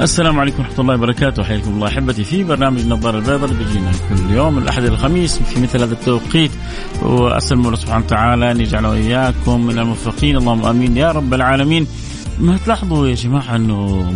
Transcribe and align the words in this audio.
السلام 0.00 0.40
عليكم 0.40 0.62
ورحمة 0.62 0.80
الله 0.80 0.94
وبركاته. 0.94 1.42
حياكم 1.42 1.70
الله 1.70 1.88
أحبتي 1.88 2.24
في 2.24 2.44
برنامج 2.44 2.80
النظارة 2.80 3.18
البيضاء 3.18 3.50
اللي 3.50 3.64
بيجينا 3.64 3.90
كل 4.08 4.34
يوم 4.34 4.58
الأحد 4.58 4.84
الخميس 4.84 5.38
في 5.38 5.60
مثل 5.60 5.82
هذا 5.82 5.94
التوقيت. 5.94 6.50
وأسأل 7.02 7.58
الله 7.58 7.76
سبحانه 7.76 8.04
وتعالى 8.04 8.50
أن 8.50 8.60
يجعل 8.60 8.86
وإياكم 8.86 9.66
من 9.66 9.78
الموفقين. 9.78 10.36
اللهم 10.36 10.64
آمين. 10.64 10.96
يا 10.96 11.12
رب 11.12 11.34
العالمين. 11.34 11.86
ما 12.40 12.56
تلاحظوا 12.56 13.06
يا 13.08 13.14
جماعة 13.14 13.56
أنه 13.56 14.12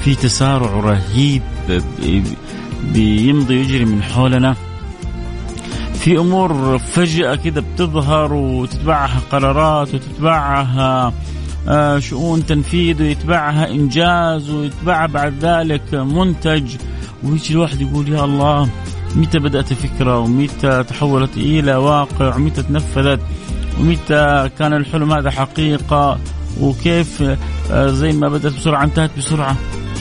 في 0.00 0.14
تسارع 0.14 0.70
رهيب 0.80 1.42
بيمضي 2.92 3.54
يجري 3.54 3.84
من 3.84 4.02
حولنا؟ 4.02 4.56
في 5.94 6.18
أمور 6.18 6.78
فجأة 6.78 7.34
كده 7.34 7.60
بتظهر 7.60 8.32
وتتبعها 8.32 9.20
قرارات 9.30 9.94
وتتبعها 9.94 11.06
آه، 11.06 11.12
شؤون 11.98 12.46
تنفيذ 12.46 13.02
ويتبعها 13.02 13.70
إنجاز 13.70 14.50
ويتبعها 14.50 15.06
بعد 15.06 15.34
ذلك 15.40 15.94
منتج. 15.94 16.76
ويجي 17.24 17.54
الواحد 17.54 17.80
يقول 17.80 18.08
يا 18.08 18.24
الله 18.24 18.68
متى 19.16 19.38
بدأت 19.38 19.72
فكره 19.72 20.18
ومتى 20.18 20.82
تحولت 20.82 21.36
إلى 21.36 21.74
واقع؟ 21.74 22.36
ومتى 22.36 22.62
تنفذت؟ 22.62 23.20
ومتى 23.80 24.50
كان 24.58 24.72
الحلم 24.72 25.12
هذا 25.12 25.30
حقيقة؟ 25.30 26.18
وكيف 26.60 27.22
آه، 27.70 27.90
زي 27.90 28.12
ما 28.12 28.28
بدأت 28.28 28.52
بسرعة 28.52 28.84
انتهت 28.84 29.10
بسرعة. 29.18 29.56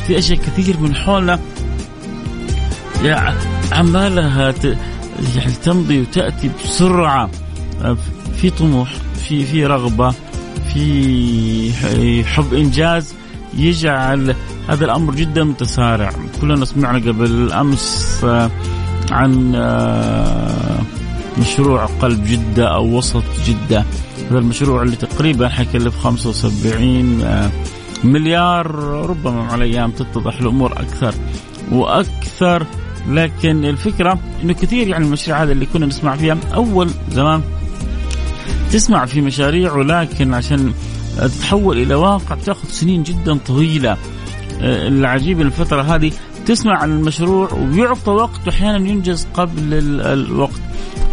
في 0.07 0.17
أشياء 0.17 0.39
كثير 0.39 0.79
من 0.79 0.95
حولنا 0.95 1.39
عمالها 3.71 4.53
يعني 5.35 5.51
تمضي 5.63 6.01
وتأتي 6.01 6.51
بسرعة 6.63 7.29
آه، 7.81 7.97
في 8.37 8.49
طموح 8.49 8.93
في 9.15 9.45
في 9.45 9.65
رغبة. 9.65 10.13
في 10.75 12.23
حب 12.23 12.53
إنجاز 12.53 13.15
يجعل 13.57 14.35
هذا 14.67 14.85
الأمر 14.85 15.15
جدا 15.15 15.43
متسارع. 15.43 16.11
كلنا 16.41 16.65
سمعنا 16.65 16.97
قبل 16.97 17.51
أمس 17.51 18.19
آه، 18.23 18.51
عن 19.11 19.55
آه، 19.55 20.81
مشروع 21.37 21.85
قلب 21.85 22.23
جدة 22.23 22.67
أو 22.67 22.97
وسط 22.97 23.23
جدة. 23.47 23.85
هذا 24.31 24.39
المشروع 24.39 24.81
اللي 24.81 24.95
تقريبا 24.95 25.49
حيكلف 25.49 25.99
75 25.99 27.21
آه، 27.21 27.51
مليار 28.03 28.75
ربما 29.09 29.43
مع 29.43 29.55
الأيام 29.55 29.91
تتضح 29.91 30.39
الأمور 30.39 30.71
أكثر 30.71 31.13
وأكثر. 31.71 32.65
لكن 33.09 33.65
الفكرة 33.65 34.19
أنه 34.43 34.53
كثير 34.53 34.87
يعني 34.87 35.05
المشاريع 35.05 35.43
هذا 35.43 35.51
اللي 35.51 35.65
كنا 35.65 35.85
نسمع 35.85 36.15
فيها 36.15 36.37
أول 36.55 36.89
زمان 37.11 37.41
تسمع 38.75 39.05
في 39.05 39.21
مشاريع 39.21 39.73
ولكن 39.73 40.33
عشان 40.33 40.73
تتحول 41.17 41.81
إلى 41.81 41.95
واقع 41.95 42.35
تاخذ 42.45 42.67
سنين 42.67 43.03
جدا 43.03 43.37
طويلة. 43.37 43.91
آه، 44.61 44.87
العجيب 44.87 45.41
الفترة 45.41 45.81
هذه 45.81 46.11
تسمع 46.45 46.77
عن 46.77 46.91
المشروع 46.91 47.53
ويعطى 47.53 48.11
وقت 48.11 48.47
واحيانا 48.47 48.89
ينجز 48.89 49.27
قبل 49.33 49.73
الوقت 50.01 50.61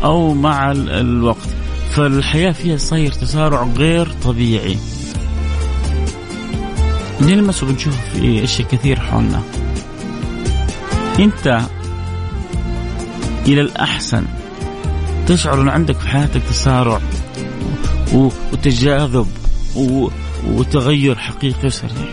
أو 0.05 0.35
مع 0.35 0.73
الوقت. 0.73 1.49
فالحياة 1.91 2.53
فيها 2.53 2.77
صاير 2.77 3.13
تسارع 3.13 3.63
غير 3.77 4.13
طبيعي. 4.25 4.77
نلمس 7.21 7.63
وبنشوف 7.63 7.97
في 8.13 8.45
أشياء 8.45 8.69
كثير 8.69 9.01
حولنا. 9.01 9.43
أنت 11.19 11.61
إلى 13.47 13.61
الأحسن 13.61 14.25
تشعر 15.27 15.61
إن 15.61 15.69
عندك 15.69 15.97
في 15.97 16.09
حياتك 16.09 16.43
تسارع. 16.43 17.01
وتجاذب 18.13 19.27
وتغير 20.47 21.19
حقيقي 21.19 21.71
سريع 21.71 22.13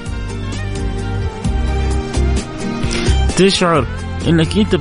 تشعر 3.38 3.86
إنك 4.28 4.58
أنت 4.58 4.76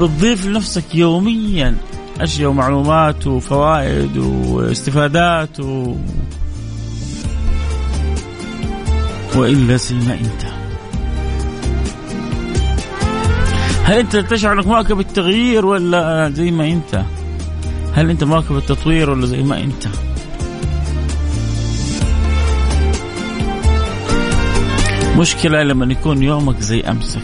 بتضيف 0.00 0.46
لنفسك 0.46 0.94
يوميا 0.94 1.76
أشياء 2.20 2.50
ومعلومات 2.50 3.26
وفوائد 3.26 4.16
واستفادات 4.16 5.60
و... 5.60 5.96
وإلا 9.36 9.76
زي 9.76 9.94
ما 9.94 10.14
أنت 10.14 10.60
هل 13.84 13.98
أنت 13.98 14.16
تشعر 14.16 14.52
إنك 14.52 14.66
مواكب 14.66 15.00
التغيير 15.00 15.66
ولا 15.66 16.30
زي 16.30 16.50
ما 16.50 16.66
أنت؟ 16.66 17.02
هل 17.94 18.10
أنت 18.10 18.24
مواكب 18.24 18.56
التطوير 18.56 19.10
ولا 19.10 19.26
زي 19.26 19.42
ما 19.42 19.60
أنت؟ 19.60 19.86
مشكلة 25.16 25.62
لما 25.62 25.92
يكون 25.92 26.22
يومك 26.22 26.60
زي 26.60 26.80
أمسك. 26.80 27.22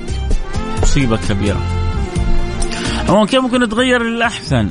مصيبة 0.83 1.19
كبيرة. 1.29 1.61
عموما 3.09 3.27
كيف 3.27 3.41
ممكن 3.41 3.63
نتغير 3.63 4.03
للأحسن؟ 4.03 4.71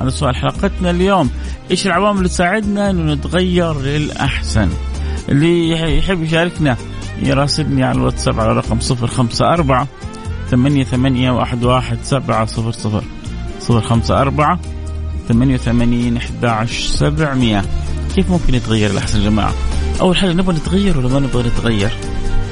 هذا 0.00 0.10
سؤال 0.10 0.36
حلقتنا 0.36 0.90
اليوم. 0.90 1.30
إيش 1.70 1.86
العوامل 1.86 2.18
اللي 2.18 2.28
تساعدنا 2.28 2.90
إنه 2.90 3.14
نتغير 3.14 3.80
للأحسن؟ 3.80 4.68
اللي 5.28 5.70
يحب 5.98 6.22
يشاركنا 6.22 6.76
يراسلني 7.22 7.84
على 7.84 7.98
الواتساب 7.98 8.40
على 8.40 8.52
رقم 8.52 8.80
صفر 8.80 9.06
خمسة 9.06 9.52
أربعة 9.52 9.86
ثمانية 10.50 10.84
ثمانية 10.84 11.30
واحد 11.30 11.64
واحد 11.64 11.98
سبعة 12.02 12.46
صفر 12.46 12.72
صفر. 12.72 13.04
صفر 13.60 13.80
خمسة 13.80 14.20
أربعة 14.20 14.58
ثمانية 15.28 15.54
وثمانين 15.54 16.16
أحد 16.16 16.68
سبعمية. 16.70 17.64
كيف 18.14 18.30
ممكن 18.30 18.54
يتغير 18.54 18.90
الأحسن 18.90 19.20
يا 19.20 19.24
جماعة؟ 19.24 19.52
أول 20.00 20.16
حاجة 20.16 20.32
نبغى 20.32 20.56
نتغير 20.56 20.98
ولا 20.98 21.08
ما 21.08 21.20
نبغى 21.20 21.48
نتغير؟ 21.48 21.90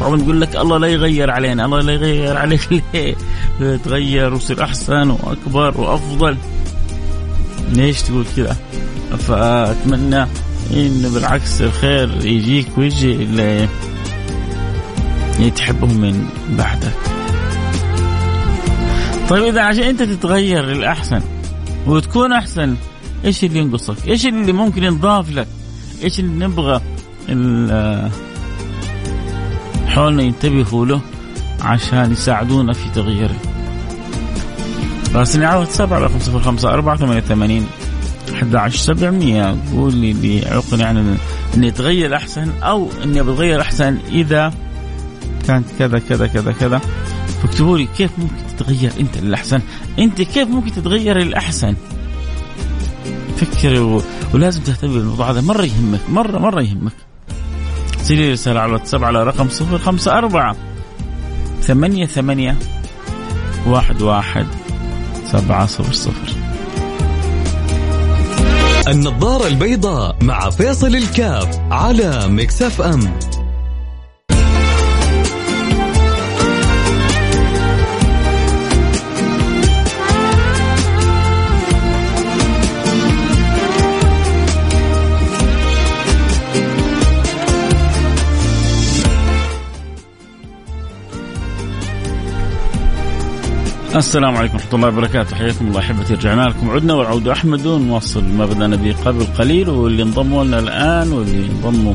بعضهم 0.00 0.20
يقول 0.20 0.40
لك 0.40 0.56
الله 0.56 0.78
لا 0.78 0.86
يغير 0.86 1.30
علينا 1.30 1.64
الله 1.64 1.80
لا 1.80 1.92
يغير 1.92 2.36
عليك 2.36 2.68
ليه؟ 2.94 3.14
تغير 3.76 4.34
وصير 4.34 4.64
أحسن 4.64 5.10
وأكبر 5.10 5.80
وأفضل. 5.80 6.36
ليش 7.72 8.02
تقول 8.02 8.24
كذا؟ 8.36 8.56
فأتمنى 9.18 10.22
إن 10.72 11.10
بالعكس 11.14 11.62
الخير 11.62 12.26
يجيك 12.26 12.78
ويجي 12.78 13.12
اللي 13.12 13.68
تحبهم 15.56 16.00
من 16.00 16.26
بعدك. 16.58 16.92
طيب 19.28 19.44
إذا 19.44 19.60
عشان 19.62 19.82
أنت 19.82 20.02
تتغير 20.02 20.66
للأحسن 20.66 21.20
وتكون 21.86 22.32
أحسن 22.32 22.76
إيش 23.24 23.44
اللي 23.44 23.58
ينقصك؟ 23.58 24.08
إيش 24.08 24.26
اللي 24.26 24.52
ممكن 24.52 24.84
ينضاف 24.84 25.32
لك؟ 25.32 25.46
إيش 26.02 26.20
اللي 26.20 26.46
نبغى 26.46 26.80
حولنا 29.94 30.22
ينتبهوا 30.22 30.86
له 30.86 31.00
عشان 31.60 32.12
يساعدونا 32.12 32.72
في 32.72 32.90
تغييره 32.94 33.36
راسلني 35.14 35.46
على 35.46 35.60
واتساب 35.60 35.92
على 35.92 36.04
054 36.04 37.20
88 37.20 37.66
11700 38.28 39.56
قول 39.72 39.94
لي 39.94 40.10
اللي 40.10 40.38
يعوقني 40.38 40.82
عن 40.84 41.16
إني 41.54 41.68
أتغير 41.68 42.16
أحسن 42.16 42.50
أو 42.62 42.88
إني 43.04 43.22
بتغير 43.22 43.60
أحسن 43.60 43.98
إذا 44.08 44.52
كانت 45.46 45.66
كذا 45.78 45.98
كذا 45.98 46.26
كذا 46.26 46.52
كذا. 46.52 46.80
فاكتبوا 47.42 47.78
لي 47.78 47.88
كيف 47.96 48.10
ممكن 48.18 48.34
تتغير 48.56 48.92
أنت 49.00 49.18
للأحسن؟ 49.18 49.60
أنت 49.98 50.22
كيف 50.22 50.48
ممكن 50.48 50.72
تتغير 50.72 51.18
للأحسن؟ 51.18 51.74
فكر 53.36 54.02
ولازم 54.34 54.62
تهتم 54.62 54.88
بالموضوع 54.88 55.30
هذا 55.30 55.40
مرة 55.40 55.64
يهمك 55.64 56.00
مرة 56.10 56.38
مرة 56.38 56.62
يهمك. 56.62 56.92
ارسل 58.04 58.16
لي 58.16 58.32
رسالة 58.32 58.60
على 58.60 58.68
الواتساب 58.68 59.04
على 59.04 59.22
رقم 59.22 59.48
صفر 59.48 59.78
خمسة 59.78 60.18
أربعة 60.18 60.56
ثمانية 61.62 62.06
ثمانية 62.06 62.56
واحد 63.66 64.02
واحد 64.02 64.46
سبعة 65.32 65.66
صفر 65.66 65.92
صفر. 65.92 66.32
النظارة 68.88 69.46
البيضاء 69.46 70.16
مع 70.22 70.50
فيصل 70.50 70.96
الكاف 70.96 71.60
على 71.70 72.28
مكسف 72.28 72.80
أم. 72.80 73.18
السلام 94.04 94.36
عليكم 94.36 94.54
ورحمة 94.54 94.74
الله 94.74 94.88
وبركاته. 94.88 95.36
حياكم 95.36 95.66
الله 95.66 95.80
أحبتي 95.80 96.14
رجعنا 96.14 96.42
لكم. 96.42 96.70
عدنا 96.70 96.94
والعود 96.94 97.28
أحمد 97.28 97.66
نواصل 97.66 98.24
ما 98.24 98.46
بدأنا 98.46 98.76
به 98.76 98.94
قبل 99.04 99.24
قليل 99.24 99.68
واللي 99.68 100.02
انضموا 100.02 100.44
لنا 100.44 100.58
الآن 100.58 101.12
واللي 101.12 101.46
انضموا 101.46 101.94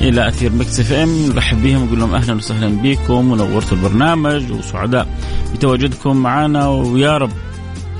إلى 0.00 0.28
أثير 0.28 0.52
Mix 0.52 0.80
FM. 0.80 1.32
نرحب 1.32 1.62
بهم 1.62 1.82
ونقول 1.82 2.00
لهم 2.00 2.14
أهلا 2.14 2.34
وسهلا 2.34 2.68
بكم. 2.82 3.32
ونورتوا 3.32 3.76
البرنامج 3.76 4.52
وسعداء 4.52 5.08
بتواجدكم 5.54 6.16
معنا. 6.16 6.68
ويا 6.68 7.18
رب 7.18 7.32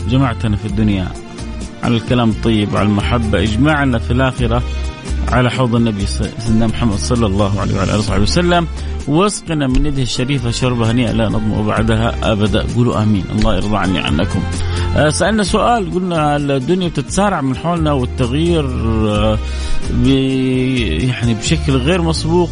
جمعتنا 0.09 0.57
في 0.57 0.67
الدنيا 0.67 1.09
على 1.83 1.97
الكلام 1.97 2.31
الطيب 2.31 2.75
وعلى 2.75 2.89
المحبة. 2.89 3.43
اجمعنا 3.43 3.99
في 3.99 4.11
الآخرة. 4.11 4.63
على 5.33 5.51
حوض 5.51 5.75
النبي 5.75 6.07
سيدنا 6.07 6.67
محمد 6.67 6.99
صلى 6.99 7.27
الله 7.27 7.61
عليه 7.61 7.75
وعلى 7.77 7.91
آله 7.91 7.99
وصحبه 7.99 8.23
وسلم. 8.23 8.67
واسقنا 9.09 9.67
من 9.67 9.87
يده 9.87 10.03
الشريفة 10.03 10.51
شربه 10.51 10.91
هنيئه 10.91 11.13
لا 11.13 11.29
نظمأ 11.29 11.63
بعدها 11.63 12.33
أبدا. 12.33 12.67
قولوا 12.77 13.03
آمين. 13.03 13.25
الله 13.33 13.57
يرضى 13.57 13.77
عني 13.77 13.99
عنكم. 13.99 14.41
آه، 14.97 15.09
سألنا 15.11 15.43
سؤال. 15.43 15.95
قلنا 15.95 16.37
الدنيا 16.37 16.89
بتتسارع 16.89 17.41
من 17.41 17.57
حولنا 17.57 17.93
والتغيير 17.93 18.65
آه، 19.09 19.39
يعني 21.07 21.35
بشكل 21.35 21.77
غير 21.77 22.03
مسبوق 22.03 22.51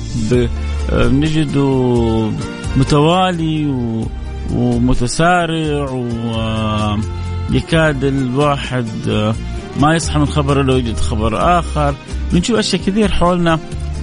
بنجده 0.92 2.30
متوالي 2.76 3.74
ومتسارع 4.54 5.90
ويكاد 7.50 8.04
الواحد 8.04 8.86
آه، 9.08 9.34
ما 9.80 9.94
يصحى 9.94 10.18
من 10.18 10.26
خبر 10.26 10.60
إلا 10.60 10.72
يوجد 10.72 10.96
خبر 10.96 11.58
آخر. 11.58 11.94
بنشوف 12.32 12.58
أشياء 12.58 12.82
كثير 12.82 13.12
حولنا 13.12 13.58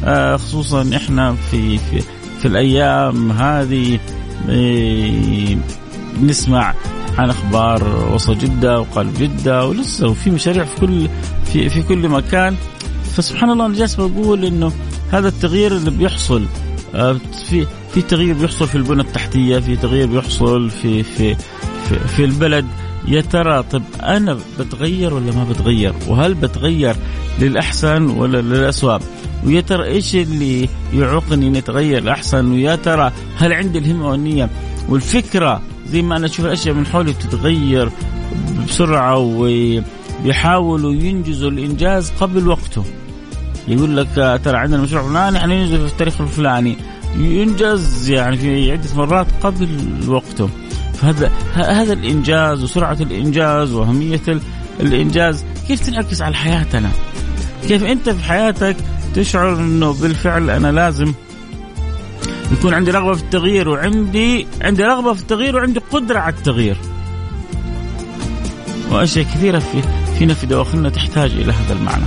آه، 0.05 0.37
خصوصا 0.37 0.89
إحنا 0.95 1.35
في 1.51 1.77
في 1.77 2.01
في 2.39 2.47
الأيام 2.47 3.31
هذه 3.31 3.99
آه، 4.49 5.57
نسمع 6.23 6.73
عن 7.17 7.29
أخبار 7.29 8.11
وسط 8.13 8.37
جدة 8.37 8.79
وقلب 8.79 9.13
جدة 9.19 9.65
ولسه 9.65 10.07
وفي 10.07 10.29
مشاريع 10.29 10.63
في 10.65 10.81
كل 10.81 11.07
في 11.45 11.69
في 11.69 11.83
كل 11.83 12.09
مكان. 12.09 12.55
فسبحان 13.15 13.49
الله 13.49 13.65
أنا 13.65 13.75
جالس 13.75 13.95
بقول 13.95 14.45
إنه 14.45 14.71
هذا 15.11 15.27
التغيير 15.27 15.71
اللي 15.71 15.91
بيحصل 15.91 16.45
آه، 16.95 17.17
في 17.49 17.67
في 17.93 18.01
تغيير 18.01 18.35
بيحصل 18.35 18.67
في 18.67 18.75
البنى 18.75 19.01
التحتية 19.01 19.59
في 19.59 19.75
تغيير 19.75 20.07
بيحصل 20.07 20.69
في 20.69 21.03
في 21.03 21.35
في, 21.89 21.99
في 21.99 22.23
البلد. 22.25 22.65
يا 23.07 23.21
ترى 23.21 23.63
طب 23.63 23.83
أنا 24.03 24.37
بتغير 24.59 25.13
ولا 25.13 25.31
ما 25.31 25.43
بتغير؟ 25.43 25.93
وهل 26.07 26.33
بتغير 26.33 26.95
للأحسن 27.39 28.09
ولا 28.09 28.41
للاسوء 28.41 28.99
ويا 29.45 29.61
ترى 29.61 29.85
إيش 29.85 30.15
اللي 30.15 30.69
يعوقني 30.93 31.47
إني 31.47 31.59
أتغير 31.59 31.97
الاحسن 31.97 32.51
ويا 32.51 32.75
ترى 32.75 33.11
هل 33.37 33.53
عندي 33.53 33.79
الهمة 33.79 34.09
والنية؟ 34.09 34.49
والفكرة 34.89 35.61
زي 35.91 36.01
ما 36.01 36.17
أنا 36.17 36.25
أشوف 36.25 36.45
الأشياء 36.45 36.75
من 36.75 36.85
حولي 36.85 37.11
بتتغير 37.11 37.89
بسرعة 38.67 39.17
وبيحاولوا 39.17 40.93
ينجزوا 40.93 41.49
الإنجاز 41.49 42.11
قبل 42.11 42.47
وقته. 42.47 42.83
يقول 43.67 43.97
لك 43.97 44.41
ترى 44.43 44.57
عندنا 44.57 44.81
مشروع 44.81 45.03
فلاني 45.03 45.39
حننجزه 45.39 45.77
في 45.77 45.91
التاريخ 45.91 46.21
الفلاني. 46.21 46.77
ينجز 47.17 48.09
يعني 48.09 48.37
في 48.37 48.71
عدة 48.71 48.95
مرات 48.95 49.27
قبل 49.41 49.67
وقته. 50.07 50.49
فهذا 51.01 51.31
هذا 51.53 51.93
الإنجاز 51.93 52.63
وسرعة 52.63 52.97
الإنجاز 53.01 53.73
وأهمية 53.73 54.21
الإنجاز 54.79 55.45
كيف 55.67 55.79
تنعكس 55.89 56.21
على 56.21 56.35
حياتنا؟ 56.35 56.89
كيف 57.67 57.83
أنت 57.83 58.09
في 58.09 58.23
حياتك 58.23 58.75
تشعر 59.15 59.53
إنه 59.53 59.93
بالفعل 59.93 60.49
أنا 60.49 60.71
لازم 60.71 61.13
يكون 62.51 62.73
عندي 62.73 62.91
رغبة 62.91 63.13
في 63.13 63.23
التغيير 63.23 63.69
وعندي 63.69 64.47
عندي 64.61 64.83
رغبة 64.83 65.13
في 65.13 65.21
التغيير 65.21 65.55
وعندي 65.55 65.79
قدرة 65.91 66.19
على 66.19 66.33
التغيير. 66.33 66.77
وأشياء 68.91 69.25
كثيرة 69.25 69.59
في 69.59 69.81
فينا 70.19 70.33
في 70.33 70.45
دواخلنا 70.45 70.89
تحتاج 70.89 71.31
إلى 71.31 71.53
هذا 71.53 71.73
المعنى. 71.73 72.05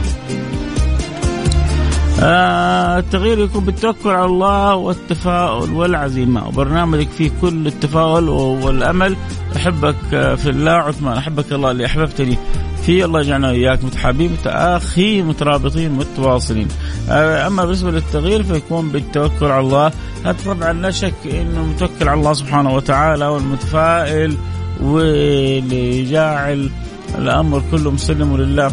آه 2.22 2.98
التغيير 2.98 3.38
يكون 3.38 3.64
بالتوكل 3.64 4.10
على 4.10 4.24
الله 4.24 4.74
والتفاؤل 4.74 5.72
والعزيمة. 5.72 6.48
وبرنامجك 6.48 7.08
فيه 7.08 7.30
كل 7.40 7.66
التفاؤل 7.66 8.28
والأمل. 8.28 9.16
أحبك 9.56 9.96
في 10.10 10.50
الله. 10.50 10.72
عثمان 10.72 11.16
أحبك 11.16 11.52
الله 11.52 11.70
اللي 11.70 11.86
أحببتني. 11.86 12.38
فيه 12.86 13.04
الله 13.04 13.20
يجعلنا 13.20 13.48
وإياك 13.48 13.84
متحابين 13.84 14.32
متآخين 14.32 15.26
مترابطين 15.26 15.92
متواصلين. 15.92 16.68
آه 17.10 17.46
أما 17.46 17.64
بالنسبة 17.64 17.90
للتغيير 17.90 18.42
فيكون 18.42 18.88
بالتوكل 18.88 19.46
على 19.46 19.60
الله. 19.60 19.92
هذا 20.24 20.36
طبعا 20.46 20.72
لا 20.72 20.90
شك 20.90 21.14
أنه 21.24 21.64
متوكل 21.64 22.08
على 22.08 22.18
الله 22.18 22.32
سبحانه 22.32 22.74
وتعالى 22.74 23.26
والمتفائل 23.26 24.36
واللي 24.80 26.02
جاعل 26.02 26.70
الأمر 27.18 27.62
كله 27.70 27.90
مسلم 27.90 28.36
لله. 28.36 28.66
آه، 28.66 28.70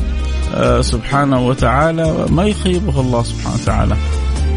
سبحانه 0.81 1.47
وتعالى 1.47 2.25
ما 2.29 2.45
يخيبه 2.45 3.01
الله 3.01 3.23
سبحانه 3.23 3.55
وتعالى. 3.55 3.97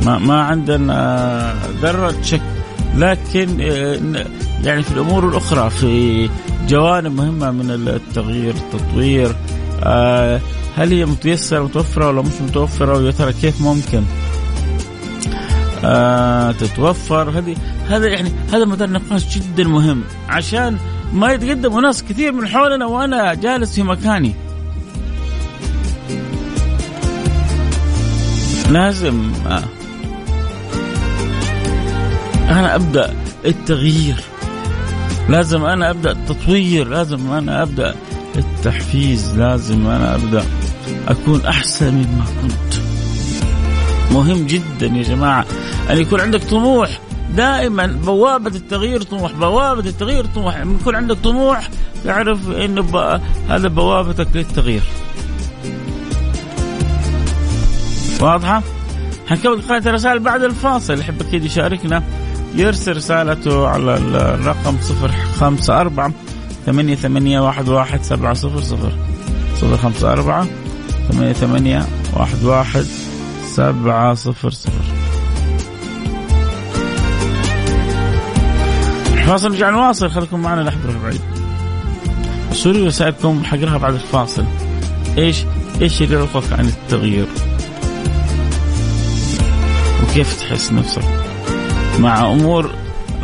ما 0.07 0.19
ما 0.19 0.41
عندنا 0.41 1.55
ذرة 1.83 2.15
شك. 2.23 2.41
لكن 2.97 3.61
آه، 3.61 4.27
يعني 4.65 4.83
في 4.83 4.93
الأمور 4.93 5.29
الأخرى 5.29 5.71
في 5.71 6.31
جوانب 6.69 7.17
مهمة 7.17 7.51
من 7.51 7.71
التغيير 7.71 8.55
التطوير 8.55 9.37
آه، 9.83 10.41
هل 10.77 10.93
هي 10.93 11.07
متيسرة 11.07 11.65
متوفرة 11.65 12.09
ولا 12.09 12.23
مش 12.23 12.41
متوفرة؟ 12.49 12.99
ويا 12.99 13.11
ترى 13.11 13.33
كيف 13.33 13.61
ممكن؟ 13.61 14.03
تتوفر. 16.59 17.31
هذه 17.31 17.57
هذا 17.89 18.09
يعني 18.09 18.33
هذا 18.53 18.65
مدار 18.65 18.91
نقاش 18.91 19.39
جدا 19.39 19.65
مهم. 19.65 20.03
عشان 20.29 20.77
ما 21.13 21.33
يتقدموا 21.33 21.81
ناس 21.81 22.03
كثير 22.03 22.33
من 22.33 22.49
حولنا 22.49 22.87
وأنا 22.87 23.35
جالس 23.35 23.75
في 23.75 23.83
مكاني. 23.83 24.35
لازم 28.71 29.33
أنا 32.49 32.75
أبدأ 32.75 33.15
التغيير. 33.47 34.17
لازم 35.29 35.65
أنا 35.65 35.91
أبدأ 35.91 36.11
التطوير 36.11 36.89
لازم 36.89 37.31
أنا 37.31 37.63
أبدأ 37.63 37.95
التحفيز 38.37 39.39
لازم 39.39 39.87
أنا 39.87 40.15
أبدأ 40.15 40.45
أكون 41.09 41.47
أحسن 41.47 41.95
مما 41.95 42.25
كنت. 42.43 42.75
مهم 44.13 44.47
جدا 44.47 44.87
يا 44.87 45.03
جماعة. 45.03 45.47
أن 45.91 45.99
يكون 45.99 46.21
عندك 46.21 46.45
طموح. 46.45 47.01
دائما 47.37 47.87
بوابة 47.87 48.57
التغيير 48.57 49.03
طموح 49.03 49.33
بوابة 49.33 49.89
التغيير 49.89 50.25
طموح. 50.25 50.57
لما 50.57 50.79
يكون 50.81 50.95
عندك 50.95 51.17
طموح 51.25 51.69
تعرف 52.05 52.51
انه 52.51 53.21
هذا 53.49 53.69
بوابتك 53.69 54.29
للتغيير. 54.35 54.83
واضحة؟ 58.21 58.63
حنكمل 59.29 59.63
قراءة 59.63 59.89
الرسائل 59.89 60.19
بعد 60.19 60.43
الفاصل. 60.43 61.01
يحب 61.01 61.23
أكيد 61.23 61.45
يشاركنا 61.45 62.03
يرسل 62.55 62.97
رسالته 62.97 63.69
على 63.69 63.97
الرقم 63.97 64.77
054 65.41 66.15
ثمانية 66.67 66.95
ثمانية 66.95 67.41
واحد 67.41 67.69
واحد 67.69 68.03
سبعة 68.03 68.35
صفر 68.35 68.61
صفر. 68.61 68.93
صفر 69.57 69.77
خمسة 69.77 70.13
أربعة 70.13 70.47
ثمانية 71.11 71.33
ثمانية 71.33 71.87
واحد 72.17 72.45
واحد 72.45 72.87
سبعة 73.55 74.15
صفر 74.15 74.51
صفر. 74.51 74.85
فاصل 79.27 79.51
نرجع 79.51 79.71
نواصل 79.71 80.11
خليكم 80.11 80.41
معنا 80.41 80.61
لا 80.61 80.71
تروحوا 80.71 81.03
بعيد 81.03 81.21
ارسلوا 82.49 82.87
رسائلكم 82.87 83.45
حقراها 83.45 83.79
بعد 83.79 83.95
الفاصل. 83.95 84.45
إيش 85.19 85.45
إيش 85.83 86.03
اللي 86.03 86.15
يعوقك 86.15 86.53
عن 86.53 86.65
التغيير؟ 86.65 87.27
كيف 90.15 90.41
تحس 90.41 90.73
نفسك؟ 90.73 91.03
مع 91.99 92.33
أمور 92.33 92.71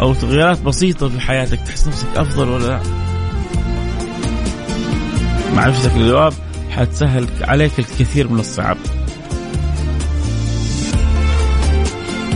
أو 0.01 0.15
تغييرات 0.15 0.61
بسيطة 0.63 1.09
في 1.09 1.21
حياتك 1.21 1.61
تحس 1.61 1.89
نفسك 1.89 2.07
أفضل 2.17 2.49
ولا 2.49 2.67
لا؟ 2.67 2.81
معرفتك 5.55 5.97
للجواب 5.97 6.33
حتسهل 6.71 7.27
عليك 7.43 7.79
الكثير 7.79 8.29
من 8.29 8.41
الصعب 8.41 8.77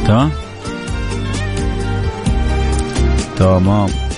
تمام؟ 0.07 0.31
تمام. 3.37 4.10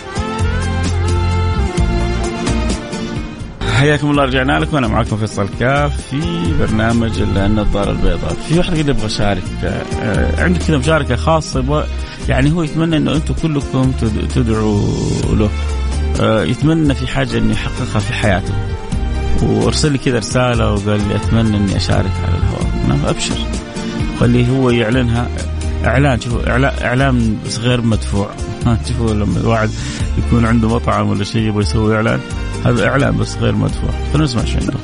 حياكم 3.82 4.10
الله 4.10 4.24
رجعنا 4.24 4.58
لكم. 4.58 4.76
أنا 4.76 4.88
معكم 4.88 5.16
فيصل 5.16 5.48
كاف 5.60 6.00
في 6.10 6.20
برنامج 6.58 7.20
النظارة 7.20 7.90
البيضاء. 7.90 8.36
في 8.48 8.58
واحد 8.58 8.72
يقول 8.72 8.88
يبغى 8.88 9.06
اشارك 9.06 9.42
آه، 9.64 10.42
عندي 10.42 10.58
كذا 10.58 10.78
مشاركة 10.78 11.16
خاصة 11.16 11.86
يعني 12.28 12.52
هو 12.52 12.62
يتمنى 12.62 12.96
إنه 12.96 13.12
أنتم 13.12 13.34
كلكم 13.42 13.92
تدعوا 14.34 14.82
له. 15.32 15.50
آه، 16.20 16.44
يتمنى 16.44 16.94
في 16.94 17.06
حاجة 17.06 17.38
إنه 17.38 17.52
يحققها 17.52 18.00
في 18.00 18.12
حياته. 18.12 18.54
وارسل 19.42 19.92
لي 19.92 19.98
كذا 19.98 20.18
رسالة 20.18 20.72
وقال 20.72 21.08
لي 21.08 21.16
أتمنى 21.16 21.56
إني 21.56 21.76
أشارك 21.76 22.12
على 22.26 22.36
الهواء. 22.38 22.84
أنا 22.86 23.10
أبشر. 23.10 23.36
خليه 24.20 24.48
هو 24.48 24.70
يعلنها 24.70 25.28
إعلان 25.84 26.20
شوفوا 26.20 26.48
إعلان 26.84 27.36
غير 27.60 27.80
مدفوع. 27.80 28.30
تشوفوا 28.84 29.14
لما 29.14 29.40
الواحد 29.40 29.68
يكون 30.18 30.46
عنده 30.46 30.68
مطعم 30.68 31.08
ولا 31.08 31.24
شيء 31.24 31.42
يبغى 31.42 31.60
يسوي 31.60 31.96
إعلان؟ 31.96 32.20
هذا 32.64 32.88
إعلان 32.88 33.16
بس 33.16 33.38
غير 33.38 33.54
مدفوع. 33.54 33.90
خلينا 33.90 34.24
نسمع 34.24 34.42
عنده 34.42 34.74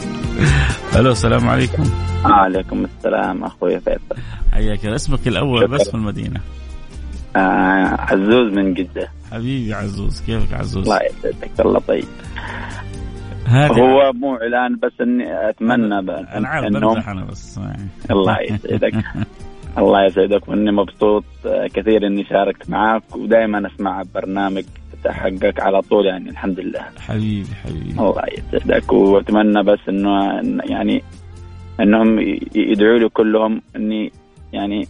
ألو 0.96 1.12
السلام 1.12 1.48
عليكم. 1.48 1.90
وعليكم 2.24 2.84
السلام 2.84 3.44
أخوي 3.44 3.80
فيصل. 3.80 4.22
حياك 4.52 4.86
اسمك 4.86 5.28
الأول 5.28 5.62
شكرا. 5.62 5.76
بس 5.76 5.88
في 5.88 5.94
المدينة. 5.94 6.40
آه 7.36 7.96
عزوز 7.98 8.52
من 8.52 8.74
جدة. 8.74 9.08
حبيبي 9.32 9.74
عزوز. 9.74 10.20
كيفك 10.20 10.54
عزوز؟ 10.54 10.82
الله 10.82 10.98
يسعدك 11.02 11.60
الله 11.60 11.80
طيب 11.80 12.04
هذا 13.46 13.68
هو 13.68 14.12
مو 14.12 14.36
إعلان 14.36 14.78
بس 14.82 14.92
إني 15.00 15.50
أتمنى 15.50 15.98
أنا 16.34 16.48
عارف 16.48 16.72
بمزح 16.72 17.08
أنا 17.08 17.24
بس. 17.24 17.60
الله 18.10 18.36
يسعدك. 18.40 19.04
الله 19.78 20.04
يسعدك 20.04 20.48
وإني 20.48 20.72
مبسوط 20.72 21.24
آه، 21.46 21.66
كثير 21.66 22.06
إني 22.06 22.24
شاركت 22.24 22.70
معاك 22.70 23.16
ودائما 23.16 23.66
أسمع 23.66 24.02
برنامج 24.14 24.64
حقك 25.06 25.60
على 25.60 25.80
طول 25.82 26.06
يعني 26.06 26.30
الحمد 26.30 26.60
لله. 26.60 26.80
حبيبي 27.00 27.48
حبيبي. 27.64 27.90
الله 28.00 28.22
يسعدك 28.38 28.92
وأتمنى 28.92 29.62
بس 29.62 29.78
إنه 29.88 30.40
يعني 30.64 31.02
إنهم 31.80 32.18
يدعوا 32.54 32.98
لي 32.98 33.08
كلهم 33.08 33.62
إني 33.76 34.12
يعني 34.52 34.88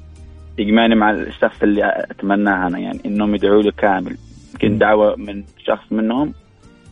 يجمعني 0.58 0.94
مع 0.94 1.10
الشخص 1.10 1.62
اللي 1.62 2.04
اتمناه 2.10 2.66
أنا 2.66 2.78
يعني 2.78 3.00
إنهم 3.06 3.34
يدعوا 3.34 3.62
لي 3.62 3.70
كامل. 3.72 4.16
يمكن 4.52 4.78
دعوة 4.78 5.16
من 5.16 5.44
شخص 5.66 5.92
منهم 5.92 6.32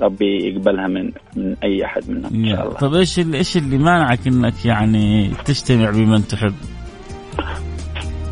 ربي 0.00 0.48
يقبلها 0.48 0.86
من 0.88 1.12
من 1.36 1.56
أي 1.64 1.84
أحد 1.84 2.10
منهم 2.10 2.34
إن. 2.34 2.56
شاء 2.56 2.66
الله. 2.66 2.78
طب 2.78 2.94
إيش 2.94 3.18
اللي 3.18 3.38
إيش 3.38 3.56
اللي 3.56 3.78
مانعك 3.78 4.26
إنك 4.26 4.66
يعني 4.66 5.30
تجتمع 5.44 5.90
بمن 5.90 6.26
تحب؟ 6.26 6.54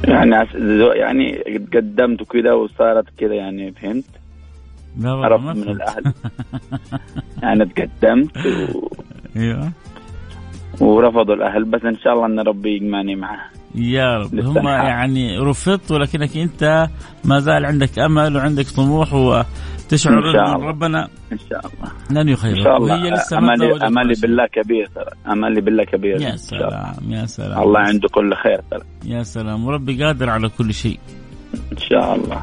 يعني 0.09 0.47
يعني 0.95 1.43
قدمت 1.75 2.23
وكذا 2.23 2.53
وصارت 2.53 3.05
كذا 3.19 3.35
يعني 3.35 3.73
فهمت؟ 3.73 4.05
لا 5.01 5.11
عرفت 5.11 5.57
من. 5.57 5.69
الأهل. 5.69 6.13
يعني 7.43 7.65
تقدمت 7.65 8.47
و... 8.47 8.89
أيوه. 9.37 9.73
ورفضوا 10.81 11.35
الأهل 11.35 11.65
بس 11.65 11.85
إن 11.85 11.97
شاء 11.97 12.15
الله 12.15 12.27
إن 12.27 12.41
ربي 12.41 12.77
يجمعني 12.77 13.17
معه 13.17 13.54
يا 13.75 14.17
رب. 14.17 14.35
هم. 14.35 14.69
يعني 14.69 15.39
رفضت 15.39 15.93
ولكنك 15.93 16.37
انت 16.37 16.89
ما 17.25 17.39
زال 17.39 17.67
عندك 17.67 17.99
أمل 17.99 18.37
وعندك 18.37 18.67
طموح 18.67 19.15
وتشعر 19.15 20.13
إن. 20.13 20.63
ربنا 20.63 21.09
إن 21.33 21.39
شاء 21.39 21.61
الله. 21.61 21.93
لن 22.11 22.19
إن 22.19 22.29
يخيبك 22.29 22.65
شاء 22.65 22.77
الله. 22.77 22.95
وهي 22.95 23.11
لسه 23.11 23.39
املي 23.39 23.53
املي 23.53 23.73
ولا 23.73 24.15
شيء. 24.15 24.23
بالله 24.23 24.47
كبير 24.47 24.87
ترى. 24.95 25.33
املي 25.33 25.61
بالله 25.61 25.85
كبير. 25.85 26.21
يا. 26.21 26.37
سلام 26.37 26.95
يا 27.09 27.27
سلام. 27.27 27.63
الله 27.63 27.81
عنده 27.81 28.09
كل 28.09 28.35
خير 28.35 28.61
ترى. 28.71 28.83
يا 29.05 29.23
سلام. 29.23 29.65
وربي 29.65 30.05
قادر 30.05 30.31
على 30.31 30.49
كل 30.49 30.75
شيء. 30.75 30.99
إن 31.73 31.79
شاء 31.79 32.15
الله. 32.15 32.43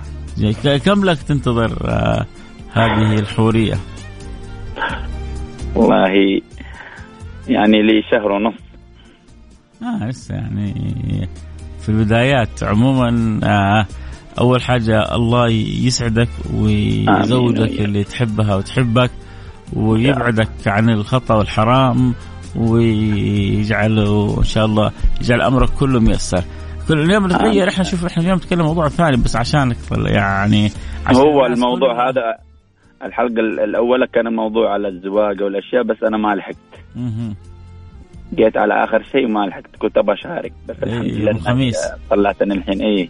كم 0.77 1.05
لك 1.05 1.17
تنتظر 1.17 1.89
آه 1.89 2.25
هذه 2.73 3.19
الحورية؟ 3.19 3.75
والله 5.75 6.41
يعني 7.47 7.81
لي 7.81 8.01
شهر 8.11 8.31
ونص. 8.31 8.71
آه 9.83 10.07
لسه 10.07 10.35
يعني 10.35 10.73
في 11.81 11.89
البدايات 11.89 12.63
عموما 12.63 13.39
آه 13.43 13.85
أول 14.39 14.61
حاجة 14.61 15.15
الله 15.15 15.50
يسعدك 15.85 16.29
ويزوجك. 16.53 17.59
اللي 17.81 18.03
تحبها 18.03 18.55
وتحبك 18.55 19.11
ويبعدك 19.73 20.50
عن 20.67 20.89
الخطأ 20.89 21.35
والحرام 21.35 22.13
ويجعله 22.55 24.35
إن 24.38 24.43
شاء 24.43 24.65
الله 24.65 24.91
يجعل 25.21 25.41
أمرك 25.41 25.69
كله 25.69 26.00
ميسر 26.00 26.43
كل 26.88 27.00
اليوم 27.00 27.25
نتغير. 27.27 27.69
إحنا 27.69 27.83
شوف 27.83 28.05
إحنا 28.05 28.23
اليوم 28.23 28.38
نتكلم 28.38 28.65
موضوع 28.65 28.88
ثاني 28.89 29.17
بس 29.17 29.35
عشانك 29.35 29.77
يعني 30.05 30.71
عشان 31.05 31.21
هو 31.21 31.45
الموضوع 31.45 32.09
هذا 32.09 32.21
الحلقة 33.03 33.39
ال- 33.39 33.59
الأولى 33.59 34.07
كان 34.13 34.35
موضوع 34.35 34.73
على 34.73 34.88
الزواج 34.88 35.41
والأشياء 35.43 35.83
بس 35.83 35.97
أنا 36.03 36.17
ما 36.17 36.35
لحقت. 36.35 36.55
جيت 38.35 38.57
على 38.57 38.83
آخر 38.83 39.03
شيء 39.11 39.27
ما 39.27 39.45
لحقت 39.45 39.75
كنت 39.79 39.97
أبغى 39.97 40.13
أشارك 40.15 40.53
بس 40.69 40.75
إيه، 40.83 40.89
الحمد 40.93 41.05
يوم 41.07 41.19
لله 41.19 41.31
الخميس. 41.31 41.77
طلعتني 42.09 42.53
الحين 42.53 42.81
إيه 42.81 43.09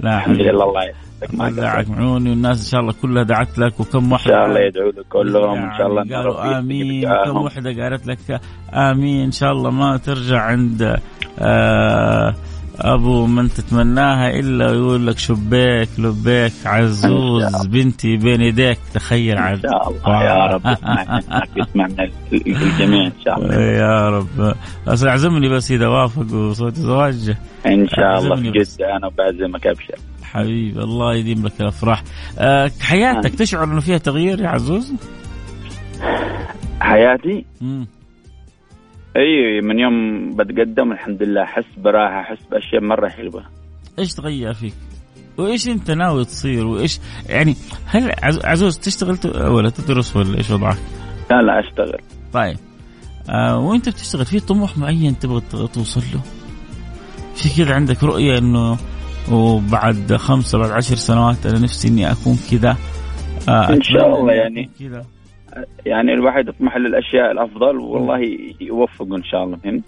لا 0.00 0.16
الحمد. 0.16 0.36
لله 0.40 0.50
الله 0.64 0.82
يسعدك 0.84 1.58
قصرت. 1.58 1.88
معوني 1.90 2.30
والناس 2.30 2.58
إن 2.66 2.70
شاء 2.70 2.80
الله 2.80 2.92
كلها 3.02 3.22
دعت 3.22 3.58
لك 3.58 3.80
وكم 3.80 4.04
إن 4.04 4.12
واحد 4.12 4.24
شاء 4.24 4.46
الله 4.46 4.60
يدعو 4.60 4.88
لك 4.88 5.06
كلهم 5.08 5.62
إن 5.62 5.78
شاء 5.78 5.86
الله 5.86 6.02
يعني 6.02 6.14
قالوا 6.14 6.58
آمين 6.58 6.86
يستجيب 6.86 7.02
كم 7.04 7.14
دعاهم. 7.32 7.36
وحده 7.44 7.82
قالت 7.82 8.06
لك 8.06 8.40
آمين 8.74 9.24
إن 9.24 9.30
شاء 9.32 9.52
الله 9.52 9.70
ما 9.70 9.96
ترجع 9.96 10.40
عند 10.40 10.96
آه 11.38 12.34
أبو 12.82 13.26
من 13.26 13.48
تتمناها 13.48 14.30
إلا 14.30 14.72
يقول 14.72 15.06
لك 15.06 15.18
شبيك 15.18 15.88
لبيك 15.98 16.52
عزوز 16.64 17.66
بنتي 17.66 18.16
بين 18.16 18.40
يديك 18.40 18.78
تخيل 18.94 19.38
عاد 19.38 19.62
شاء 19.62 19.88
الله. 19.90 20.24
يا 20.24 20.46
رب 20.46 20.66
يسمع 20.66 21.04
منك 21.14 21.48
يسمع 21.56 21.86
من 21.86 22.00
ال- 22.00 22.12
الجميع 22.62 23.06
إن 23.06 23.12
شاء 23.24 23.38
الله. 23.38 23.54
يا 23.54 24.08
رب. 24.08 24.54
بس 24.86 25.04
اعزمني 25.04 25.48
بس 25.48 25.70
إذا 25.70 25.86
وافق 25.88 26.34
وصوت 26.34 26.74
زواج 26.74 27.34
إن 27.66 27.88
شاء 27.88 28.18
الله 28.18 28.36
في 28.36 28.50
بس. 28.50 28.76
جدة 28.76 28.96
أنا 28.96 29.08
بعزمك 29.18 29.66
أبشر. 29.66 29.94
حبيبي 30.22 30.80
الله 30.80 31.14
يديم 31.14 31.46
لك 31.46 31.52
الأفراح. 31.60 32.02
آه 32.38 32.70
حياتك 32.80 33.34
تشعر 33.34 33.64
إنه 33.64 33.80
فيها 33.80 33.98
تغيير 33.98 34.40
يا 34.40 34.48
عزوز؟ 34.48 34.92
حياتي؟ 36.80 37.44
مم. 37.60 37.86
إي 39.16 39.60
من 39.60 39.78
يوم 39.78 40.28
بتقدم 40.36 40.92
الحمد 40.92 41.22
لله 41.22 41.42
أحس 41.42 41.64
براحة 41.76 42.20
أحس 42.20 42.38
بأشياء 42.50 42.80
مرة 42.82 43.08
حلوة 43.08 43.44
إيش 43.98 44.14
تغير 44.14 44.52
فيك؟ 44.54 44.74
وإيش 45.38 45.68
أنت 45.68 45.90
ناوي 45.90 46.24
تصير 46.24 46.66
وإيش 46.66 47.00
يعني 47.28 47.56
هل 47.86 48.12
عز- 48.22 48.44
عزوز 48.44 48.78
تشتغل 48.78 49.18
ولا 49.50 49.70
تدرس 49.70 50.16
ولا 50.16 50.38
إيش 50.38 50.50
وضعك؟ 50.50 50.78
لا 51.30 51.42
لا 51.42 51.60
أشتغل 51.60 51.98
طيب 52.32 52.56
آه 53.30 53.58
وأنت 53.58 53.88
بتشتغل 53.88 54.24
في 54.24 54.40
طموح 54.40 54.78
معين 54.78 55.18
تبغى 55.18 55.40
توصل 55.74 56.00
له؟ 56.14 56.20
في 57.34 57.64
كذا 57.64 57.74
عندك 57.74 58.04
رؤية 58.04 58.38
إنه 58.38 58.76
وبعد 59.32 60.16
خمسة 60.16 60.58
بعد 60.58 60.70
عشر 60.70 60.96
سنوات 60.96 61.46
أنا 61.46 61.58
نفسي 61.58 61.88
إني 61.88 62.12
أكون 62.12 62.38
كذا 62.50 62.76
آه 63.48 63.70
إن 63.70 63.82
شاء 63.82 64.20
الله 64.20 64.32
يعني. 64.32 64.70
كذا 64.80 65.04
يعني 65.86 66.12
الواحد 66.12 66.48
يطمح 66.48 66.76
للاشياء 66.76 67.32
الأفضل 67.32 67.76
والله 67.78 68.18
يوفقه 68.60 69.16
إن 69.16 69.24
شاء 69.24 69.44
الله 69.44 69.56
فهمت؟ 69.56 69.84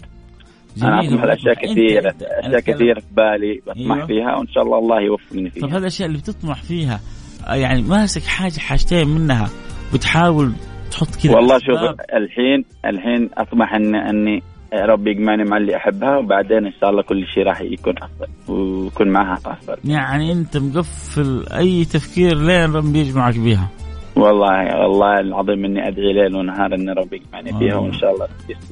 أنا 0.83 0.99
اطمح 0.99 1.23
لاشياء 1.23 1.53
كثيرة 1.53 2.15
أنا 2.43 2.57
أشياء 2.57 2.59
كثيرة 2.59 2.99
في 2.99 3.07
بالي 3.11 3.61
بطمح 3.67 3.95
أيوه. 3.95 4.07
فيها 4.07 4.35
وإن 4.35 4.47
شاء 4.47 4.63
الله 4.63 4.77
الله 4.79 5.01
يوفقني 5.01 5.49
طب 5.49 5.55
فيها. 5.55 5.69
هذه 5.69 5.77
الاشياء 5.77 6.07
اللي 6.07 6.19
بتطمح 6.19 6.63
فيها 6.63 6.99
آه، 7.47 7.55
يعني 7.55 7.81
ماسك 7.81 8.23
حاجة 8.23 8.59
حاجتين 8.59 9.07
منها 9.07 9.49
وتحاول 9.93 10.53
تحط 10.91 11.15
كذا 11.23 11.35
والله 11.35 11.59
شوف. 11.59 11.99
الحين 12.13 12.65
الحين 12.85 13.29
أطمح 13.37 13.73
ان 13.73 13.95
اني 13.95 14.43
ربي 14.73 15.11
يجمعني 15.11 15.43
مع 15.43 15.57
اللي 15.57 15.75
أحبها 15.75 16.17
وبعدين 16.17 16.65
إن 16.65 16.73
شاء 16.81 16.89
الله 16.89 17.01
كل 17.01 17.25
شيء 17.33 17.43
راح 17.43 17.61
يكون 17.61 17.93
أفضل 17.97 18.53
ويكون 18.53 19.09
معها 19.09 19.33
أفضل. 19.45 19.77
يعني 19.85 20.31
أنت 20.31 20.57
مقفل 20.57 21.45
أي 21.57 21.85
تفكير 21.85 22.37
لين 22.37 22.73
ربي 22.73 22.99
يجمعك 22.99 23.39
بيها. 23.39 23.69
والله 24.15 24.79
والله 24.81 25.19
العظيم 25.19 25.65
إني 25.65 25.87
ادعي 25.87 26.13
ليل 26.13 26.35
ونهار 26.35 26.75
ان 26.75 26.89
ربي 26.89 27.15
يجمعني 27.15 27.59
فيها 27.59 27.73
آه. 27.75 27.79
وإن 27.79 27.93
شاء 27.93 28.13
الله 28.13 28.27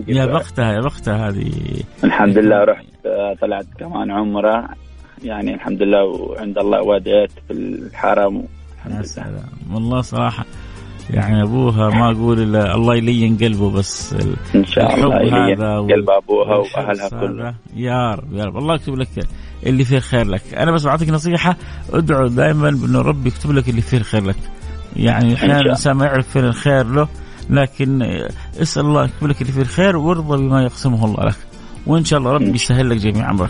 يا. 0.07 0.25
بختها 0.25 0.73
يا 0.73 0.79
بختها 0.81 1.29
هذه. 1.29 1.51
الحمد 2.03 2.37
لله 2.37 2.63
رحت 2.63 2.85
آه، 3.05 3.35
طلعت 3.41 3.65
كمان 3.79 4.11
عمرة. 4.11 4.69
يعني 5.23 5.53
الحمد 5.53 5.81
لله 5.83 6.03
وعند 6.03 6.57
الله 6.57 6.81
وديت 6.81 7.31
في 7.47 7.53
الحرم. 7.53 8.43
يا 8.89 9.01
سلام. 9.01 9.49
والله 9.73 10.01
صراحة 10.01 10.45
يعني 11.09 11.43
أبوها 11.43 11.89
ما 11.89 12.11
أقول 12.11 12.39
إلا 12.39 12.75
الله 12.75 12.95
يلين 12.95 13.37
قلبه 13.37 13.71
بس. 13.71 14.13
إن 14.55 14.65
شاء 14.65 14.95
الله 14.95 15.17
إلي 15.17 15.53
هذا 15.53 15.77
قلب 15.77 16.09
أبوها 16.09 16.55
وأهلها. 16.55 17.09
كلهم 17.09 17.55
يا 17.75 18.11
رب 18.15 18.33
يا 18.33 18.45
رب. 18.45 18.57
الله 18.57 18.75
يكتب 18.75 18.95
لك 18.95 19.09
اللي 19.65 19.83
فيه 19.85 19.97
الخير 19.97 20.27
لك. 20.27 20.53
أنا 20.53 20.71
بس 20.71 20.85
بعطيك 20.85 21.09
نصيحة. 21.09 21.55
ادعو 21.93 22.27
دائما 22.27 22.69
بأنه 22.69 23.01
ربي 23.01 23.29
يكتب 23.29 23.51
لك 23.51 23.69
اللي 23.69 23.81
فيه 23.81 23.97
الخير 23.97 24.23
لك. 24.23 24.35
يعني 24.95 25.33
أحيانا. 25.33 25.59
الإنسان 25.59 25.93
ما 25.93 26.05
يعرف 26.05 26.29
فين 26.29 26.45
الخير 26.45 26.85
له 26.85 27.07
لكن 27.49 28.01
اسأل 28.61 28.85
الله 28.85 29.05
يكتب 29.05 29.27
لك 29.27 29.41
اللي 29.41 29.53
فيه 29.53 29.61
الخير 29.61 29.97
وارضى 29.97 30.37
بما 30.37 30.63
يقسمه 30.63 31.05
الله 31.05 31.25
لك. 31.25 31.35
وإن 31.87 32.05
شاء 32.05 32.19
الله 32.19 32.31
ربي 32.31 32.49
يسهل 32.49 32.89
لك 32.89 32.97
جميع 32.97 33.31
امرك 33.31 33.49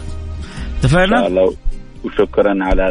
اتفقنا؟ 0.79 1.29
وشكرا 2.03 2.53
على 2.61 2.83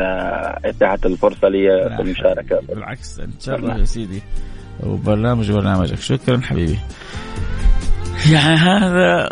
إتاحة 0.65 0.99
الفرصة 1.05 1.49
لي 1.49 1.91
في 1.97 2.03
المشاركة. 2.03 2.61
بالعكس 2.69 3.21
إن 3.21 3.33
شاء 3.41 3.57
الله 3.57 3.79
يا 3.79 3.85
سيدي. 3.85 4.23
وبرنامج 4.83 5.53
برنامجك 5.53 5.99
شكرا 5.99 6.41
حبيبي. 6.41 6.79
يعني 8.33 8.57
هذا 8.57 9.31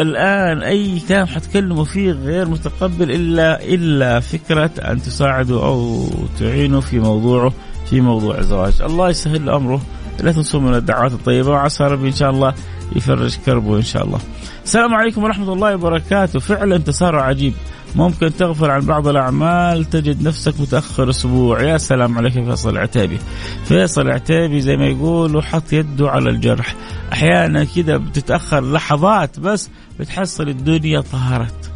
الآن 0.00 0.62
أي 0.62 1.00
كلام 1.08 1.26
حتكلموا 1.26 1.84
فيه 1.84 2.12
غير 2.12 2.48
متقبل 2.48 3.10
إلا 3.10 3.64
إلا 3.64 4.20
فكرة 4.20 4.70
أن 4.78 5.02
تساعدوا 5.02 5.64
أو 5.64 6.06
تعينوا 6.38 6.80
في 6.80 6.98
موضوعه 6.98 7.52
في 7.90 8.00
موضوع 8.00 8.38
الزواج 8.38 8.82
الله 8.82 9.10
يسهل 9.10 9.48
أمره. 9.50 9.80
لا 10.20 10.32
تنسوا 10.32 10.60
من 10.60 10.74
الدعوات 10.74 11.12
الطيبة 11.12 11.50
وعسى 11.50 11.84
ربي 11.84 12.08
إن 12.08 12.12
شاء 12.12 12.30
الله 12.30 12.54
يفرج 12.96 13.36
كربه 13.46 13.76
إن 13.76 13.82
شاء 13.82 14.04
الله. 14.04 14.18
السلام 14.64 14.94
عليكم 14.94 15.24
ورحمة 15.24 15.52
الله 15.52 15.74
وبركاته. 15.74 16.38
فعلا 16.40 16.78
تسارع 16.78 17.22
عجيب. 17.22 17.54
ممكن 17.94 18.36
تغفل 18.36 18.70
عن 18.70 18.80
بعض 18.80 19.08
الأعمال 19.08 19.84
تجد 19.84 20.22
نفسك 20.22 20.60
متأخر 20.60 21.10
أسبوع. 21.10 21.62
يا 21.62 21.78
سلام 21.78 22.18
عليك 22.18 22.32
فيصل 22.32 22.70
العتيبي. 22.70 23.18
فيصل 23.64 24.00
العتيبي 24.00 24.60
زي 24.60 24.76
ما 24.76 24.86
يقولوا 24.86 25.42
حط 25.42 25.72
يده 25.72 26.10
على 26.10 26.30
الجرح. 26.30 26.74
أحيانا 27.12 27.64
كده 27.64 27.96
بتتأخر 27.96 28.72
لحظات 28.72 29.40
بس 29.40 29.70
بتحصل 30.00 30.48
الدنيا 30.48 31.00
طهرت. 31.00 31.70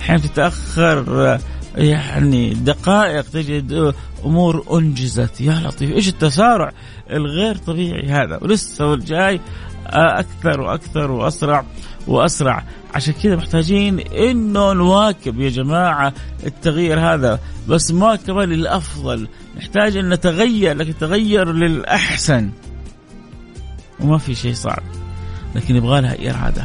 أحيانا 0.00 0.22
تتأخر 0.22 1.38
يعني 1.76 2.54
دقائق 2.54 3.22
تجد 3.22 3.94
أمور 4.24 4.64
أنجزت. 4.72 5.40
يا 5.40 5.52
لطيف 5.52 5.90
إيش 5.90 6.08
التسارع 6.08 6.72
الغير 7.10 7.56
طبيعي 7.56 8.08
هذا؟ 8.08 8.38
ولسه 8.42 8.86
والجاي 8.86 9.40
أكثر 9.86 10.60
وأكثر 10.60 11.10
وأسرع 11.10 11.64
وأسرع. 12.06 12.64
عشان 12.94 13.14
كذا 13.22 13.36
محتاجين 13.36 14.00
إنه 14.00 14.72
نواكب 14.72 15.40
يا 15.40 15.50
جماعة 15.50 16.12
التغيير 16.46 17.00
هذا. 17.00 17.40
بس 17.68 17.90
مواكبه 17.90 18.44
للافضل 18.44 19.28
نحتاج 19.56 19.96
إن 19.96 20.08
نتغير 20.08 20.76
لكن 20.76 20.98
تغير 20.98 21.52
للأحسن. 21.52 22.50
وما 24.00 24.18
في 24.18 24.34
شيء 24.34 24.54
صعب 24.54 24.82
لكن 25.54 25.76
يبغى 25.76 26.00
لها 26.00 26.30
إرادة. 26.30 26.64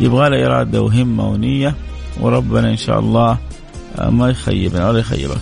يبغى 0.00 0.30
لها 0.30 0.46
إرادة 0.46 0.82
وهمة 0.82 1.28
ونية. 1.28 1.74
وربنا 2.20 2.70
إن 2.70 2.76
شاء 2.76 2.98
الله 2.98 3.38
ما 4.08 4.30
يخيبنا 4.30 4.88
ولا 4.88 4.98
يخيبك. 4.98 5.40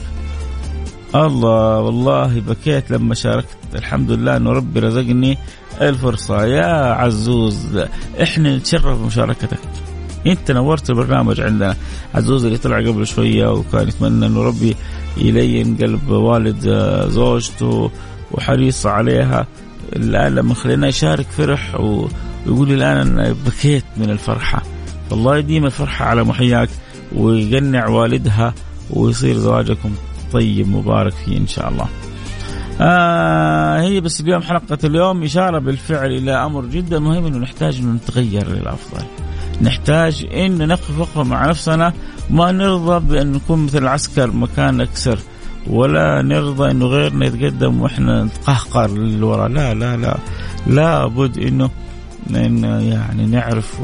الله 1.15 1.81
والله 1.81 2.41
بكيت 2.41 2.91
لما 2.91 3.15
شاركت. 3.15 3.57
الحمد 3.75 4.11
لله 4.11 4.37
إنه 4.37 4.53
ربي 4.53 4.81
رزقني 4.81 5.39
الفرصة. 5.81 6.45
يا 6.45 6.93
عزوز 6.93 7.79
إحنا 8.23 8.57
نتشرف 8.57 8.99
بمشاركتك 8.99 9.59
إنت 10.27 10.51
نورت 10.51 10.91
البرنامج 10.91 11.41
عندنا. 11.41 11.77
عزوز 12.15 12.45
اللي 12.45 12.59
طلع 12.59 12.79
قبل 12.79 13.07
شوية 13.07 13.53
وكان 13.53 13.89
يتمنى 13.89 14.27
إنه 14.27 14.43
ربي 14.43 14.77
يلين 15.17 15.77
قلب 15.77 16.09
والد 16.11 16.69
زوجته 17.09 17.91
وحريص 18.33 18.87
عليها. 18.87 19.47
الآن 19.97 20.35
لما 20.35 20.55
خلينا 20.55 20.89
يشارك 20.89 21.27
فرح 21.27 21.81
ويقول 21.81 22.73
الآن 22.73 22.97
أنا 22.97 23.35
بكيت 23.47 23.85
من 23.97 24.11
الفرحة. 24.11 24.63
فالله 25.11 25.37
يديم 25.37 25.67
الفرحة 25.67 26.05
على 26.05 26.25
محياك 26.25 26.69
ويقنع 27.17 27.89
والدها 27.89 28.55
ويصير 28.91 29.37
زواجكم 29.37 29.91
طيب 30.33 30.69
مبارك 30.69 31.13
فيه 31.13 31.37
إن 31.39 31.47
شاء 31.47 31.69
الله. 31.69 31.89
آه 32.81 33.81
هي 33.81 34.01
بس 34.01 34.21
اليوم 34.21 34.43
حلقة 34.43 34.79
اليوم 34.85 35.23
إشارة 35.23 35.59
بالفعل 35.59 36.13
إلى 36.13 36.33
أمر 36.33 36.67
جدا 36.67 36.99
مهم 36.99 37.27
إنه 37.27 37.39
نحتاج 37.39 37.79
إنه 37.79 37.93
نتغير 37.93 38.49
للأفضل. 38.49 39.05
نحتاج 39.63 40.27
إن 40.35 40.69
نقف 40.69 40.99
وقفة 40.99 41.23
مع 41.23 41.47
نفسنا 41.47 41.93
ما 42.31 42.53
نرضى 42.53 43.07
بأن 43.07 43.33
نكون 43.33 43.65
مثل 43.65 43.79
العسكر 43.79 44.31
مكان 44.31 44.77
نكسر 44.77 45.19
ولا 45.67 46.23
نرضى 46.23 46.71
إنه 46.71 46.87
غيرنا 46.87 47.27
يتقدم 47.27 47.81
وإحنا 47.81 48.25
نتقهقر 48.25 48.91
للوراء 48.91 49.49
لا 49.49 49.75
لا 49.75 49.97
لا 49.97 50.17
لابد 50.67 51.39
إنه 51.39 51.71
إنه 52.31 52.81
يعني 52.81 53.27
نعرف 53.27 53.81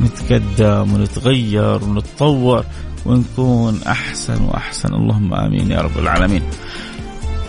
نتقدم 0.00 0.94
ونتغير 0.94 1.84
ونتطور 1.84 2.64
ونكون 3.06 3.80
أحسن 3.86 4.44
وأحسن 4.44 4.94
اللهم 4.94 5.34
آمين 5.34 5.70
يا 5.70 5.80
رب 5.80 5.98
العالمين. 5.98 6.42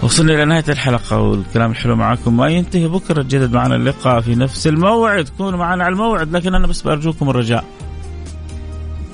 وصلنا 0.03 0.33
إلى 0.33 0.45
نهاية 0.45 0.63
الحلقة 0.69 1.19
والكلام 1.19 1.71
الحلو 1.71 1.95
معكم 1.95 2.37
ما 2.37 2.47
ينتهي 2.47 2.87
بكرة 2.87 3.21
تجدد 3.21 3.53
معنا 3.53 3.75
اللقاء 3.75 4.21
في 4.21 4.35
نفس 4.35 4.67
الموعد. 4.67 5.29
كونوا 5.37 5.59
معنا 5.59 5.83
على 5.83 5.93
الموعد 5.93 6.35
لكن 6.35 6.55
أنا 6.55 6.67
بس 6.67 6.81
برجوكم 6.81 7.29
الرجاء. 7.29 7.65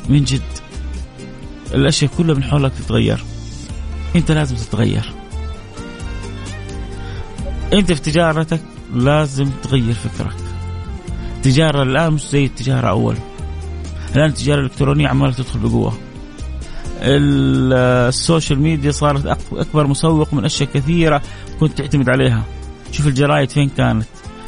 من 0.09 0.23
جد 0.23 0.41
الأشياء 1.73 2.11
كلها 2.17 2.35
من 2.35 2.43
حولك 2.43 2.71
تتغير. 2.73 3.23
أنت 4.15 4.31
لازم 4.31 4.55
تتغير. 4.55 5.11
أنت 7.73 7.91
في 7.91 8.01
تجارتك 8.01 8.61
لازم 8.93 9.49
تغير 9.63 9.93
فكرك. 9.93 10.35
التجاره 11.35 11.83
الآن 11.83 12.13
مش 12.13 12.29
زي 12.29 12.45
التجارة 12.45 12.87
أول. 12.87 13.15
الآن 14.15 14.29
التجارة 14.29 14.59
الإلكترونية 14.59 15.07
عمالة 15.07 15.33
تدخل 15.33 15.59
بقوة. 15.59 16.08
ال 17.01 17.24
social 17.24 18.59
media 18.59 18.91
صارت 18.91 19.25
أكبر 19.53 19.87
مسوق 19.87 20.33
من 20.33 20.45
أشياء 20.45 20.69
كثيرة 20.73 21.21
كنت 21.59 21.77
تعتمد 21.77 22.09
عليها. 22.09 22.43
شوف 22.91 23.07
الجرايد 23.07 23.49
فين 23.49 23.69
كانت. 23.69 24.05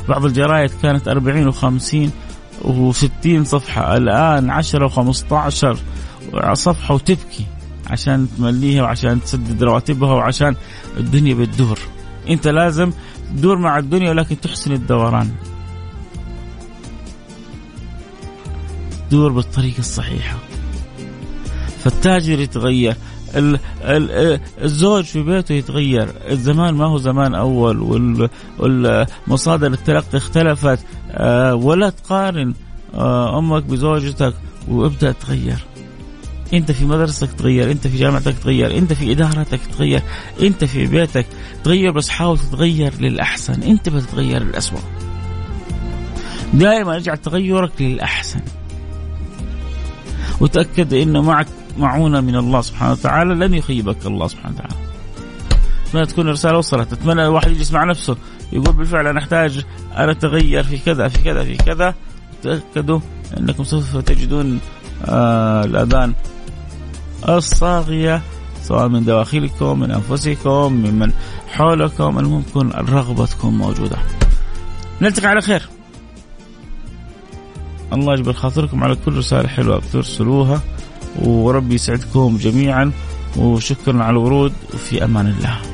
بعض 0.09 0.25
الجرايد 0.25 0.71
كانت 0.81 1.07
40 1.07 1.51
و50 1.51 2.09
و60 2.63 3.43
صفحة 3.43 3.97
الآن 3.97 4.49
10 4.49 4.87
و15 4.87 5.77
صفحة 6.53 6.93
وتبكي 6.95 7.45
عشان 7.89 8.27
تمليها 8.37 8.83
وعشان 8.83 9.21
تسدد 9.21 9.63
رواتبها 9.63 10.13
وعشان 10.13 10.55
الدنيا 10.97 11.33
بتدور. 11.33 11.79
أنت 12.29 12.47
لازم 12.47 12.91
تدور 13.35 13.57
مع 13.57 13.77
الدنيا 13.77 14.09
ولكن 14.09 14.39
تحسن 14.39 14.71
الدوران. 14.71 15.31
تدور 19.09 19.31
بالطريقة 19.31 19.79
الصحيحة. 19.79 20.37
فالتاجر 21.83 22.39
يتغير 22.39 22.95
الزوج 24.61 25.03
في 25.03 25.23
بيته 25.23 25.53
يتغير 25.53 26.07
الزمان 26.29 26.73
ما 26.73 26.85
هو 26.85 26.97
زمان 26.97 27.35
أول 27.35 28.29
والمصادر 28.59 29.67
التلقي 29.67 30.17
اختلفت 30.17 30.79
آه، 31.11 31.55
ولا 31.55 31.89
تقارن 31.89 32.53
آه، 32.93 33.39
أمك 33.39 33.63
بزوجتك 33.63 34.33
وابدأ 34.67 35.11
تغير. 35.11 35.57
أنت 36.53 36.71
في 36.71 36.85
مدرستك 36.85 37.33
تغير 37.33 37.71
أنت 37.71 37.87
في 37.87 37.97
جامعتك 37.97 38.37
تغير 38.37 38.77
أنت 38.77 38.93
في 38.93 39.11
إدارتك 39.11 39.59
تغير 39.77 40.01
أنت 40.41 40.63
في 40.63 40.87
بيتك 40.87 41.25
تغير 41.63 41.91
بس 41.91 42.09
حاول 42.09 42.37
تتغير 42.39 42.93
للأحسن. 42.99 43.63
أنت 43.63 43.89
بتتغير 43.89 44.43
للاسوء 44.43 44.79
دائما 46.53 46.97
اجعل 46.97 47.17
تغيرك 47.17 47.81
للأحسن. 47.81 48.41
وتأكد 50.41 50.93
أنه 50.93 51.21
معك 51.21 51.47
معونة 51.77 52.21
من 52.21 52.35
الله 52.35 52.61
سبحانه 52.61 52.91
وتعالى 52.91 53.33
لن 53.33 53.53
يخيبك 53.53 54.05
الله 54.05 54.27
سبحانه 54.27 54.55
وتعالى. 54.55 54.75
أتمنى 55.87 56.05
تكون 56.05 56.27
الرسالة 56.27 56.57
وصلت. 56.57 56.93
أتمنى 56.93 57.23
الواحد 57.23 57.51
يجلس 57.51 57.71
مع 57.71 57.83
نفسه 57.83 58.17
يقول 58.51 58.75
بالفعل 58.75 59.07
أنا 59.07 59.19
أحتاج 59.19 59.65
أن 59.97 60.09
أتغير 60.09 60.63
في 60.63 60.77
كذا 60.77 61.07
في 61.07 61.23
كذا 61.23 61.43
في 61.43 61.57
كذا. 61.57 61.95
تأكدوا 62.43 62.99
أنكم 63.37 63.63
سوف 63.63 63.97
تجدون 63.97 64.59
آه 65.05 65.63
الأذان 65.63 66.13
الصاغية 67.29 68.21
سواء 68.63 68.87
من 68.87 69.05
دواخلكم 69.05 69.79
من 69.79 69.91
أنفسكم 69.91 70.73
من 70.73 71.11
حولكم. 71.47 72.19
المهم 72.19 72.41
تكون 72.41 72.71
الرغبة 72.71 73.25
تكون 73.25 73.57
موجودة. 73.57 73.97
نلتقي 75.01 75.27
على 75.27 75.41
خير. 75.41 75.69
الله 77.93 78.13
يجبر 78.13 78.33
خاطركم 78.33 78.83
على 78.83 78.95
كل 78.95 79.17
رسالة 79.17 79.47
حلوة 79.47 79.77
بترسلوها 79.77 80.61
وربي 81.19 81.75
يسعدكم 81.75 82.37
جميعا 82.37 82.91
وشكرا 83.37 84.03
على 84.03 84.11
الورود 84.11 84.53
وفي 84.73 85.03
أمان 85.03 85.27
الله. 85.27 85.70